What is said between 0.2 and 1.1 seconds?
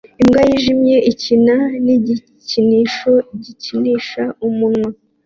Imbwa yijimye